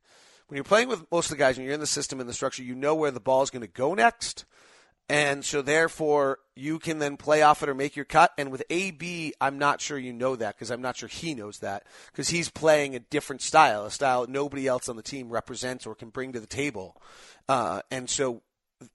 [0.47, 2.33] when you're playing with most of the guys, when you're in the system and the
[2.33, 4.43] structure, you know where the ball is going to go next.
[5.07, 8.31] And so, therefore, you can then play off it or make your cut.
[8.39, 11.59] And with AB, I'm not sure you know that because I'm not sure he knows
[11.59, 15.85] that because he's playing a different style, a style nobody else on the team represents
[15.85, 16.99] or can bring to the table.
[17.47, 18.41] Uh, and so,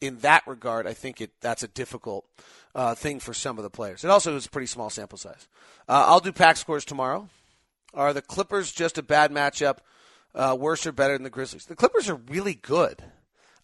[0.01, 2.27] in that regard, I think it that's a difficult
[2.75, 4.03] uh, thing for some of the players.
[4.03, 5.47] It also is a pretty small sample size.
[5.89, 7.29] Uh, I'll do pack scores tomorrow.
[7.95, 9.79] Are the Clippers just a bad matchup
[10.35, 11.67] uh, worse or better than the Grizzlies.
[11.67, 13.03] The Clippers are really good.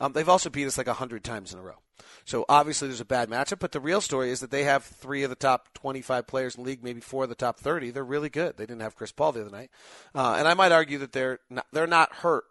[0.01, 1.77] Um, they've also beat us like 100 times in a row.
[2.25, 5.23] So obviously there's a bad matchup, but the real story is that they have three
[5.23, 7.91] of the top 25 players in the league, maybe four of the top 30.
[7.91, 8.57] They're really good.
[8.57, 9.71] They didn't have Chris Paul the other night,
[10.15, 12.45] uh, and I might argue that they're not, they're not hurt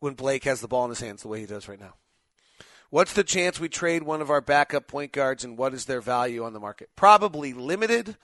[0.00, 1.94] when Blake has the ball in his hands the way he does right now.
[2.90, 6.02] What's the chance we trade one of our backup point guards, and what is their
[6.02, 6.90] value on the market?
[6.94, 8.16] Probably limited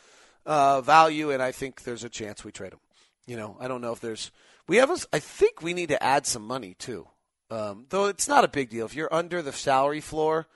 [0.45, 2.81] uh, value, and I think there's a chance we trade them.
[3.27, 4.31] You know, I don't know if there's.
[4.67, 4.91] We have.
[4.91, 7.07] A, I think we need to add some money too,
[7.51, 8.85] um, though it's not a big deal.
[8.85, 10.49] If you're under the salary floor,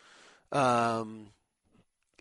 [0.52, 1.28] um,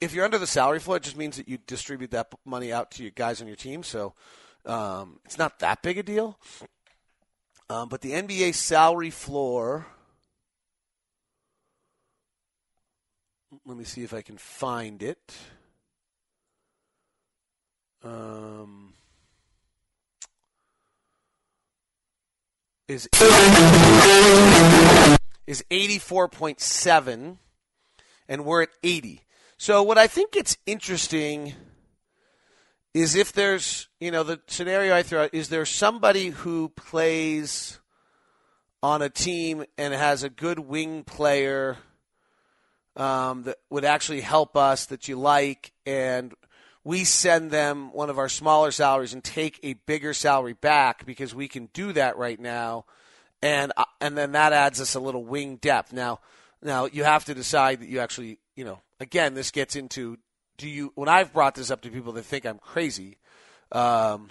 [0.02, 2.92] if you're under the salary floor, it just means that you distribute that money out
[2.92, 3.84] to your guys on your team.
[3.84, 4.14] So
[4.66, 6.40] um, it's not that big a deal.
[7.70, 9.86] Um, but the NBA salary floor.
[13.66, 15.38] Let me see if I can find it.
[18.04, 18.94] Um,
[22.88, 23.08] is
[25.48, 27.38] is 84.7
[28.32, 29.22] and we're at 80.
[29.58, 31.54] So what I think it's interesting
[32.94, 37.80] is if there's, you know, the scenario I throw out is there somebody who plays
[38.82, 41.78] on a team and has a good wing player
[42.96, 46.34] um, that would actually help us that you like, and
[46.86, 51.36] we send them one of our smaller salaries and take a bigger salary back because
[51.36, 52.86] we can do that right now,
[53.42, 55.94] and uh, and then that adds us a little wing depth.
[55.94, 56.20] Now,
[56.64, 60.18] now you have to decide that you actually, you know, again, this gets into
[60.58, 63.18] do you when I've brought this up to people that think I'm crazy,
[63.72, 64.30] um,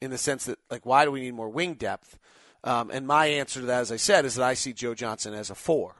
[0.00, 2.18] in the sense that like why do we need more wing depth?
[2.64, 5.34] Um, and my answer to that, as I said, is that I see Joe Johnson
[5.34, 5.94] as a four.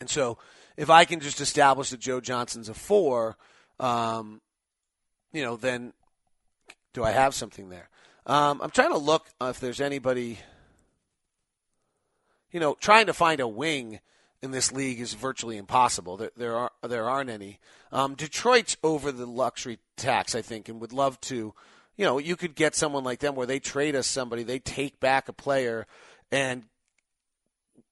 [0.00, 0.38] And so
[0.76, 3.36] if I can just establish that Joe Johnson's a four,
[3.78, 4.40] um,
[5.32, 5.92] you know, then
[6.94, 7.88] do I have something there?
[8.26, 10.38] Um, I'm trying to look if there's anybody,
[12.50, 14.00] you know, trying to find a wing
[14.42, 16.16] in this league is virtually impossible.
[16.16, 17.58] There, there are there aren't any.
[17.92, 21.54] Um, Detroit's over the luxury tax, I think, and would love to.
[21.96, 25.00] You know, you could get someone like them where they trade us somebody, they take
[25.00, 25.86] back a player,
[26.30, 26.64] and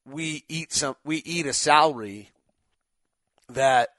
[0.04, 2.30] we eat some we eat a salary
[3.48, 3.90] that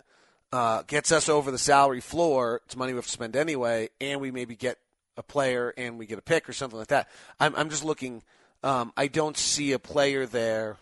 [0.51, 2.61] uh, gets us over the salary floor.
[2.65, 4.77] It's money we have to spend anyway, and we maybe get
[5.17, 7.09] a player and we get a pick or something like that.
[7.39, 8.23] I'm, I'm just looking.
[8.63, 10.77] Um, I don't see a player there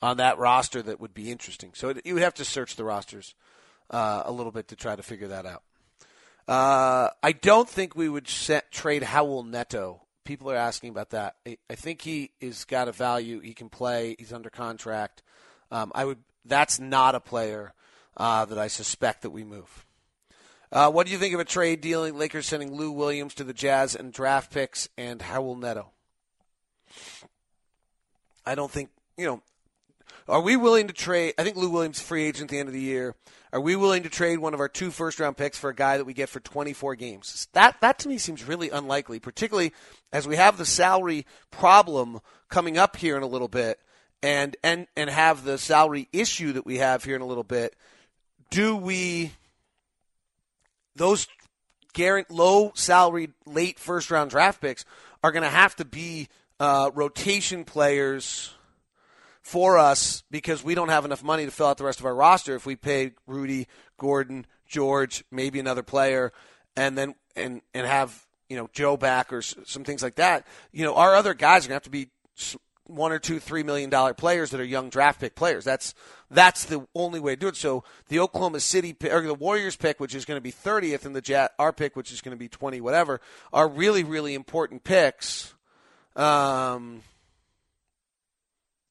[0.00, 1.72] on that roster that would be interesting.
[1.74, 3.34] So it, you would have to search the rosters
[3.90, 5.62] uh, a little bit to try to figure that out.
[6.48, 11.36] Uh, I don't think we would set, trade Raul Neto people are asking about that.
[11.46, 13.40] I, I think he is got a value.
[13.40, 14.16] He can play.
[14.18, 15.22] He's under contract.
[15.70, 16.18] Um, I would.
[16.44, 17.72] That's not a player
[18.16, 19.86] uh, that I suspect that we move.
[20.72, 23.52] Uh, what do you think of a trade dealing Lakers sending Lou Williams to the
[23.52, 25.90] Jazz and draft picks and Raul Neto?
[28.46, 29.42] I don't think you know.
[30.28, 31.34] Are we willing to trade?
[31.36, 33.14] I think Lou Williams free agent at the end of the year.
[33.52, 35.98] Are we willing to trade one of our two first round picks for a guy
[35.98, 37.48] that we get for 24 games?
[37.52, 39.74] That that to me seems really unlikely, particularly
[40.10, 43.78] as we have the salary problem coming up here in a little bit
[44.22, 47.76] and and and have the salary issue that we have here in a little bit.
[48.48, 49.32] Do we
[50.96, 51.26] those
[52.30, 54.84] low salary late first round draft picks
[55.22, 56.28] are going to have to be
[56.58, 58.54] uh, rotation players
[59.42, 62.14] for us because we don't have enough money to fill out the rest of our
[62.14, 63.66] roster if we pay Rudy,
[63.98, 66.32] Gordon, George, maybe another player,
[66.76, 70.46] and then and and have you know Joe back or some things like that.
[70.72, 72.08] You know, our other guys are gonna have to be
[72.86, 75.64] one or two, three million dollar players that are young draft pick players.
[75.64, 75.94] That's
[76.30, 77.56] that's the only way to do it.
[77.56, 81.14] So the Oklahoma City or the Warriors pick, which is going to be 30th, and
[81.14, 83.20] the Jet, our pick, which is going to be 20, whatever,
[83.52, 85.54] are really really important picks.
[86.14, 87.02] Um,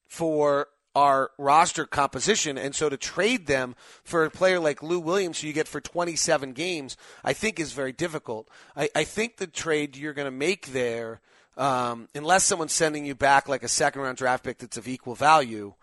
[0.07, 2.57] for our roster composition.
[2.57, 5.79] And so to trade them for a player like Lou Williams, who you get for
[5.79, 8.49] 27 games, I think is very difficult.
[8.75, 11.21] I, I think the trade you're going to make there,
[11.57, 15.15] um, unless someone's sending you back like a second round draft pick that's of equal
[15.15, 15.73] value,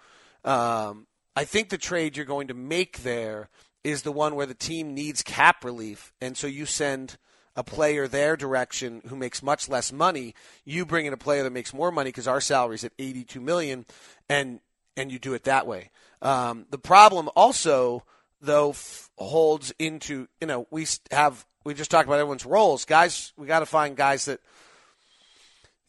[0.44, 3.48] um, I think the trade you're going to make there
[3.84, 6.12] is the one where the team needs cap relief.
[6.20, 7.16] And so you send
[7.58, 10.34] a player their direction who makes much less money.
[10.64, 13.84] You bring in a player that makes more money because our salary's at 82 million,
[14.28, 14.60] and
[14.96, 15.90] and you do it that way.
[16.22, 18.04] Um, the problem also,
[18.40, 22.84] though, f- holds into you know we have we just talked about everyone's roles.
[22.84, 24.40] Guys, we got to find guys that.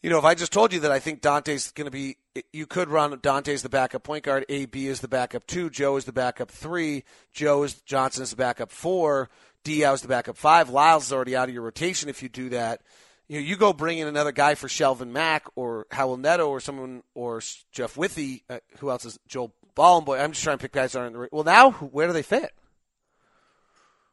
[0.02, 2.16] You know, if I just told you that I think Dante's going to be,
[2.54, 6.06] you could run Dante's the backup point guard, AB is the backup two, Joe is
[6.06, 9.28] the backup three, Joe is Johnson is the backup four.
[9.62, 10.70] Diaw's the backup five.
[10.70, 12.80] Lyles is already out of your rotation if you do that.
[13.28, 16.60] you know, you go bring in another guy for Shelvin Mack or Raul Neto or
[16.60, 18.42] someone or Jeff Withey.
[18.48, 20.18] Uh, who else is Joel Bolomboy?
[20.18, 21.12] I'm just trying to pick guys that aren't.
[21.14, 22.52] The, well, now where do they fit?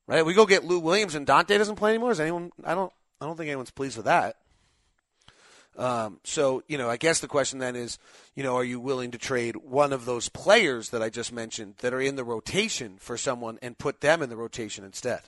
[0.05, 2.11] Right, we go get Lou Williams and Dante doesn't play anymore.
[2.11, 2.51] Is anyone?
[2.63, 2.91] I don't.
[3.19, 4.35] I don't think anyone's pleased with that.
[5.77, 7.99] Um, so, you know, I guess the question then is,
[8.35, 11.75] you know, are you willing to trade one of those players that I just mentioned
[11.79, 15.21] that are in the rotation for someone and put them in the rotation instead?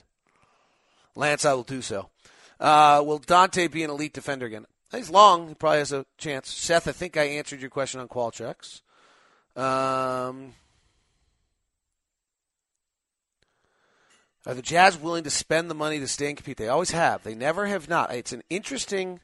[1.14, 2.10] Lance, I will do so.
[2.58, 4.66] Uh, will Dante be an elite defender again?
[4.90, 5.48] He's long.
[5.48, 6.50] He probably has a chance.
[6.50, 8.80] Seth, I think I answered your question on Qualtrics.
[9.56, 10.54] Um,
[14.46, 16.56] are the Jazz willing to spend the money to stay and compete?
[16.56, 17.22] They always have.
[17.22, 18.12] They never have not.
[18.12, 19.20] It's an interesting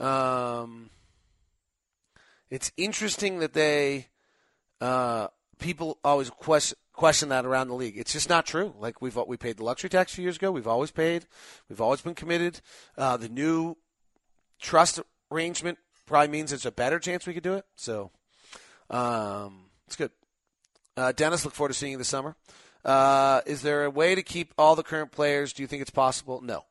[0.00, 0.90] um,
[2.50, 4.08] it's interesting that they
[4.80, 5.28] uh,
[5.58, 7.96] people always question question that around the league.
[7.96, 8.74] It's just not true.
[8.78, 10.50] Like we've we paid the luxury tax a few years ago.
[10.50, 11.26] We've always paid.
[11.68, 12.60] We've always been committed.
[12.96, 13.76] Uh, the new
[14.60, 17.64] trust arrangement probably means there's a better chance we could do it.
[17.76, 18.10] So
[18.90, 20.10] um, it's good.
[20.96, 22.34] Uh, Dennis, look forward to seeing you this summer.
[22.84, 25.52] Uh, is there a way to keep all the current players?
[25.52, 26.40] Do you think it's possible?
[26.40, 26.64] No.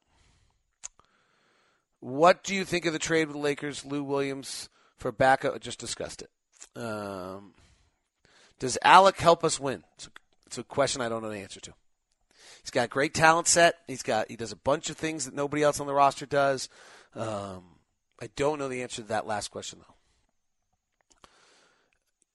[2.06, 5.60] What do you think of the trade with the Lakers, Lou Williams for backup?
[5.60, 6.30] Just discussed it.
[6.80, 7.56] Um,
[8.60, 9.84] does Alec help us win?
[9.96, 10.10] It's a,
[10.46, 11.74] it's a, question I don't know the answer to.
[12.62, 13.78] He's got great talent set.
[13.88, 16.70] He's got he does a bunch of things that nobody else on the roster does.
[17.16, 17.64] Um,
[18.22, 19.80] I don't know the answer to that last question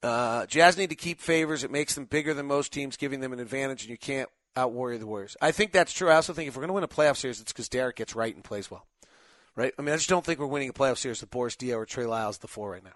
[0.01, 0.09] though.
[0.09, 1.63] Uh, Jazz need to keep favors.
[1.63, 4.73] It makes them bigger than most teams, giving them an advantage, and you can't out
[4.73, 5.37] warrior the Warriors.
[5.41, 6.09] I think that's true.
[6.09, 8.13] I also think if we're going to win a playoff series, it's because Derrick gets
[8.15, 8.85] right and plays well
[9.55, 9.73] right?
[9.77, 11.85] I mean, I just don't think we're winning a playoff series with Boris Diaw or
[11.85, 12.91] Trey Lyles the four right now.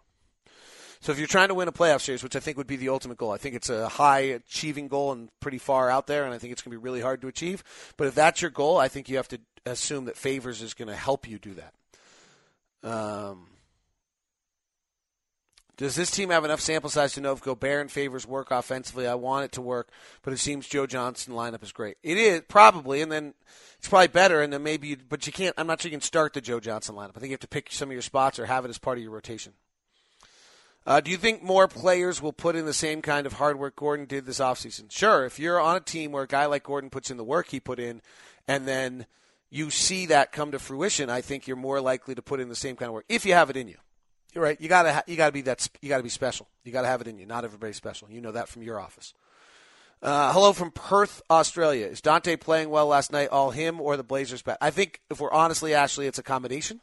[1.02, 2.90] So if you're trying to win a playoff series, which I think would be the
[2.90, 6.34] ultimate goal, I think it's a high achieving goal and pretty far out there, and
[6.34, 7.64] I think it's going to be really hard to achieve.
[7.96, 10.88] But if that's your goal, I think you have to assume that Favors is going
[10.88, 11.74] to help you do that.
[12.90, 13.48] Um,
[15.78, 19.08] does this team have enough sample size to know if Gobert and Favors work offensively?
[19.08, 19.90] I want it to work,
[20.22, 21.98] but it seems Joe Johnson lineup is great.
[22.02, 23.34] It is probably, and then
[23.78, 25.54] it's probably better, and then maybe, but you can't.
[25.58, 27.12] I'm not sure you can start the Joe Johnson lineup.
[27.16, 28.98] I think you have to pick some of your spots or have it as part
[28.98, 29.54] of your rotation.
[30.88, 33.76] Uh, do you think more players will put in the same kind of hard work
[33.76, 34.92] Gordon did this offseason?
[34.92, 35.26] Sure.
[35.26, 37.60] If you're on a team where a guy like Gordon puts in the work he
[37.60, 38.02] put in,
[38.48, 39.08] and then
[39.50, 42.56] you see that come to fruition, I think you're more likely to put in the
[42.56, 43.78] same kind of work if you have it in you.
[44.36, 44.60] You're right.
[44.60, 46.48] You gotta you gotta be that you gotta be special.
[46.66, 47.26] You gotta have it in you.
[47.26, 48.12] Not everybody's special.
[48.12, 49.14] You know that from your office.
[50.04, 51.88] Uh, hello from Perth, Australia.
[51.88, 53.30] Is Dante playing well last night?
[53.30, 54.42] All him or the Blazers?
[54.42, 54.58] Back?
[54.60, 56.82] I think if we're honestly, Ashley, it's a combination.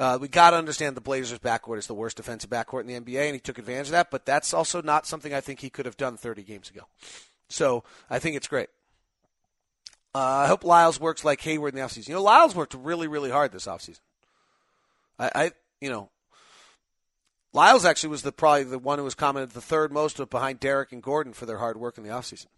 [0.00, 3.00] Uh, we got to understand the Blazers' backcourt is the worst defensive backcourt in the
[3.00, 4.10] NBA, and he took advantage of that.
[4.10, 6.82] But that's also not something I think he could have done 30 games ago.
[7.48, 8.68] So I think it's great.
[10.14, 12.08] Uh, I hope Lyles works like Hayward in the offseason.
[12.08, 14.00] You know, Lyles worked really, really hard this offseason.
[15.18, 16.10] I, I you know,
[17.56, 20.92] Lyles actually was the probably the one who was commented the third most behind Derrick
[20.92, 22.48] and Gordon for their hard work in the offseason.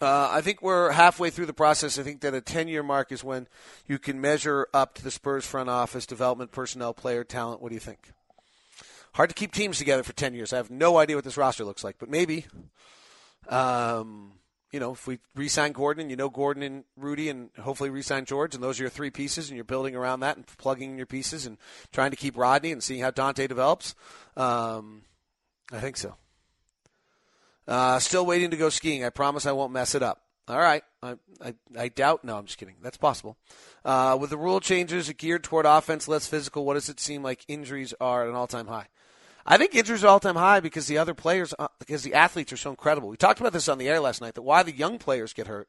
[0.00, 2.00] Uh, I think we're halfway through the process.
[2.00, 3.46] I think that a 10 year mark is when
[3.86, 7.62] you can measure up to the Spurs front office, development, personnel, player, talent.
[7.62, 8.10] What do you think?
[9.12, 10.52] Hard to keep teams together for 10 years.
[10.52, 12.46] I have no idea what this roster looks like, but maybe.
[13.48, 14.32] Um,
[14.70, 18.54] you know, if we re-sign Gordon, you know Gordon and Rudy, and hopefully re-sign George,
[18.54, 21.06] and those are your three pieces, and you're building around that and plugging in your
[21.06, 21.56] pieces and
[21.92, 23.94] trying to keep Rodney and seeing how Dante develops.
[24.36, 25.02] Um,
[25.72, 26.16] I think so.
[27.66, 29.04] Uh, still waiting to go skiing.
[29.04, 30.22] I promise I won't mess it up.
[30.48, 30.82] All right.
[31.02, 32.24] I, I, I doubt.
[32.24, 32.76] No, I'm just kidding.
[32.82, 33.36] That's possible.
[33.84, 37.44] Uh, with the rule changes geared toward offense, less physical, what does it seem like
[37.48, 38.86] injuries are at an all-time high?
[39.50, 42.52] I think injuries are all time high because the other players, uh, because the athletes
[42.52, 43.08] are so incredible.
[43.08, 45.46] We talked about this on the air last night that why the young players get
[45.46, 45.68] hurt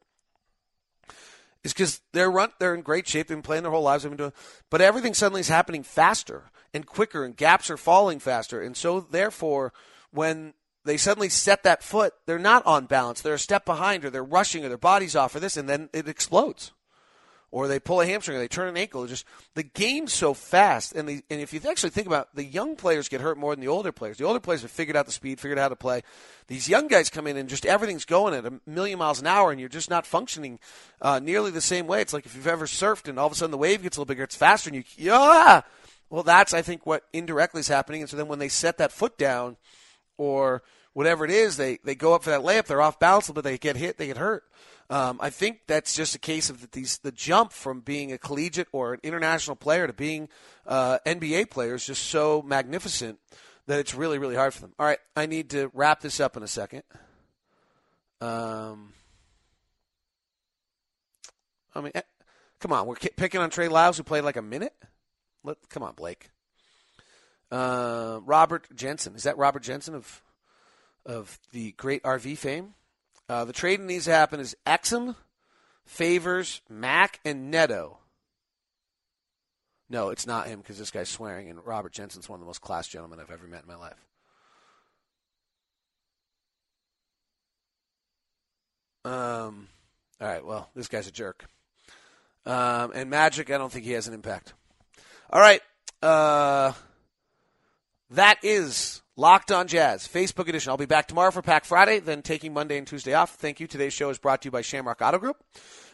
[1.64, 4.12] is because they're run, they're in great shape, they've been playing their whole lives, they've
[4.12, 4.34] been doing,
[4.70, 9.00] but everything suddenly is happening faster and quicker, and gaps are falling faster, and so
[9.00, 9.72] therefore,
[10.12, 14.10] when they suddenly set that foot, they're not on balance, they're a step behind, or
[14.10, 16.72] they're rushing, or their body's off, or this, and then it explodes
[17.52, 19.06] or they pull a hamstring or they turn an ankle.
[19.08, 22.44] Just the game's so fast, and the, and if you actually think about it, the
[22.44, 24.18] young players get hurt more than the older players.
[24.18, 26.02] The older players have figured out the speed, figured out how to play.
[26.48, 29.52] These young guys come in and just everything's going at a million miles an hour,
[29.52, 30.60] and you're just not functioning
[31.02, 32.02] uh, nearly the same way.
[32.02, 34.00] It's like if you've ever surfed and all of a sudden the wave gets a
[34.00, 35.62] little bigger, it's faster, and you yeah.
[36.10, 38.02] Well, that's I think what indirectly is happening.
[38.02, 39.58] And so then when they set that foot down,
[40.18, 40.64] or
[41.00, 43.58] whatever it is, they they go up for that layup, they're off balance, but they
[43.58, 44.44] get hit, they get hurt.
[44.90, 48.68] Um, I think that's just a case of these the jump from being a collegiate
[48.74, 50.28] or an international player to being
[50.68, 53.18] uh, NBA player is just so magnificent
[53.68, 54.74] that it's really really hard for them.
[54.78, 56.84] All right, I need to wrap this up in a second.
[58.20, 58.92] Um,
[61.74, 61.94] I mean,
[62.60, 64.74] Come on, we're picking on Trey Lyles who played like a minute.
[65.46, 66.30] Let, come on, Blake.
[67.50, 70.22] Uh, Robert Jensen is that Robert Jensen of
[71.06, 72.74] of the great RV fame?
[73.28, 75.16] Uh, the trade needs to happen is Exum,
[75.86, 78.00] Favors, Mack, and Neto.
[79.90, 82.62] No, it's not him because this guy's swearing, and Robert Jensen's one of the most
[82.62, 84.06] class gentlemen I've ever met in my life.
[89.06, 89.68] Um,
[90.22, 91.46] all right, well, this guy's a jerk.
[92.46, 94.54] Um, and Magic, I don't think he has an impact.
[95.32, 95.62] All right,
[96.02, 96.74] uh,
[98.12, 100.70] that is Locked on Jazz, Facebook edition.
[100.70, 103.36] I'll be back tomorrow for Pack Friday, then taking Monday and Tuesday off.
[103.36, 103.68] Thank you.
[103.68, 105.44] Today's show is brought to you by Shamrock Auto Group.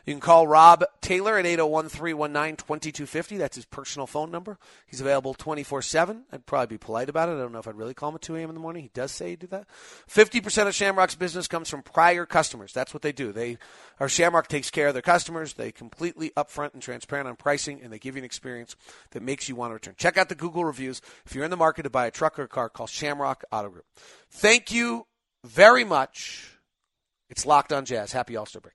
[0.06, 3.38] You can call Rob Taylor at 801 319 2250.
[3.38, 4.60] That's his personal phone number.
[4.86, 6.26] He's available 24 7.
[6.32, 7.34] I'd probably be polite about it.
[7.34, 8.49] I don't know if I'd really call him at 2 a.m.
[8.49, 8.84] in the morning.
[8.84, 9.68] He does say he did that.
[10.08, 12.72] 50% of Shamrock's business comes from prior customers.
[12.72, 13.32] That's what they do.
[13.32, 13.58] They,
[13.99, 15.53] our Shamrock takes care of their customers.
[15.53, 18.76] They completely upfront and transparent on pricing, and they give you an experience
[19.12, 19.95] that makes you want to return.
[19.97, 21.01] Check out the Google reviews.
[21.26, 23.70] If you're in the market to buy a truck or a car, call Shamrock Auto
[23.70, 23.86] Group.
[24.30, 25.08] Thank you
[25.43, 26.51] very much.
[27.28, 28.12] It's Locked on Jazz.
[28.12, 28.74] Happy All Star break.